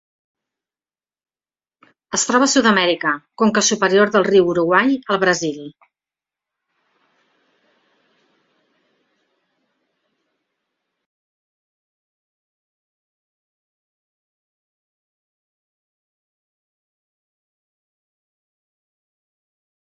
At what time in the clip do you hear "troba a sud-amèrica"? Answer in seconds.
2.29-3.11